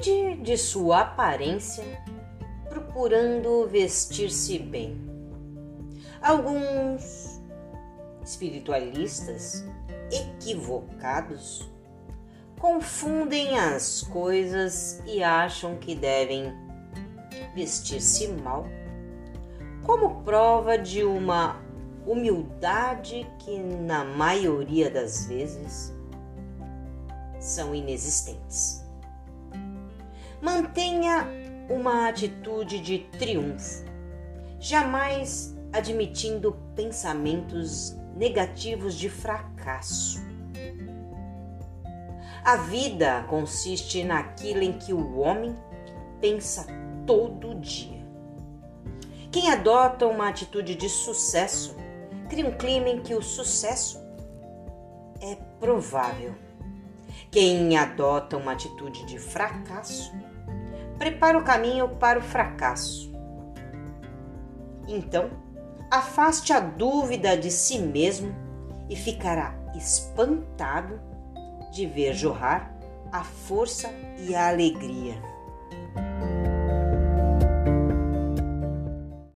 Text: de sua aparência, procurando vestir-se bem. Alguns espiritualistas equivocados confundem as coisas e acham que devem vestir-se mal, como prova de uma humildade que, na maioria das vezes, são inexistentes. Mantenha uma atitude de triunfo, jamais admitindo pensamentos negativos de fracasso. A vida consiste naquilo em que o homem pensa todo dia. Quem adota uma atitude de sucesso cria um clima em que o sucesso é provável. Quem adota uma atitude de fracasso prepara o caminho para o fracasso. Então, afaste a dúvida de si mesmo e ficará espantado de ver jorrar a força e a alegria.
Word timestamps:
de 0.00 0.56
sua 0.56 1.00
aparência, 1.00 1.84
procurando 2.68 3.68
vestir-se 3.68 4.58
bem. 4.58 4.98
Alguns 6.22 7.40
espiritualistas 8.24 9.64
equivocados 10.10 11.70
confundem 12.58 13.58
as 13.58 14.02
coisas 14.02 15.02
e 15.06 15.22
acham 15.22 15.76
que 15.76 15.94
devem 15.94 16.52
vestir-se 17.54 18.28
mal, 18.28 18.66
como 19.84 20.22
prova 20.22 20.78
de 20.78 21.02
uma 21.04 21.60
humildade 22.06 23.26
que, 23.38 23.58
na 23.58 24.04
maioria 24.04 24.90
das 24.90 25.26
vezes, 25.26 25.94
são 27.38 27.74
inexistentes. 27.74 28.84
Mantenha 30.42 31.28
uma 31.68 32.08
atitude 32.08 32.78
de 32.80 33.00
triunfo, 33.18 33.84
jamais 34.58 35.54
admitindo 35.70 36.56
pensamentos 36.74 37.94
negativos 38.16 38.94
de 38.94 39.10
fracasso. 39.10 40.18
A 42.42 42.56
vida 42.56 43.22
consiste 43.28 44.02
naquilo 44.02 44.62
em 44.62 44.72
que 44.72 44.94
o 44.94 45.18
homem 45.18 45.54
pensa 46.22 46.66
todo 47.06 47.54
dia. 47.56 48.00
Quem 49.30 49.52
adota 49.52 50.06
uma 50.06 50.30
atitude 50.30 50.74
de 50.74 50.88
sucesso 50.88 51.76
cria 52.30 52.46
um 52.46 52.56
clima 52.56 52.88
em 52.88 53.02
que 53.02 53.14
o 53.14 53.22
sucesso 53.22 54.00
é 55.20 55.34
provável. 55.60 56.34
Quem 57.30 57.76
adota 57.76 58.38
uma 58.38 58.52
atitude 58.52 59.04
de 59.04 59.18
fracasso 59.18 60.12
prepara 61.00 61.38
o 61.38 61.42
caminho 61.42 61.88
para 61.96 62.18
o 62.18 62.22
fracasso. 62.22 63.10
Então, 64.86 65.30
afaste 65.90 66.52
a 66.52 66.60
dúvida 66.60 67.38
de 67.38 67.50
si 67.50 67.78
mesmo 67.78 68.34
e 68.86 68.94
ficará 68.94 69.54
espantado 69.74 71.00
de 71.72 71.86
ver 71.86 72.12
jorrar 72.12 72.70
a 73.10 73.24
força 73.24 73.88
e 74.18 74.34
a 74.34 74.48
alegria. 74.48 75.14